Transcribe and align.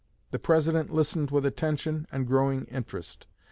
The 0.31 0.39
President 0.39 0.91
listened 0.91 1.29
with 1.29 1.45
attention 1.45 2.07
and 2.11 2.25
growing 2.25 2.63
interest. 2.65 3.27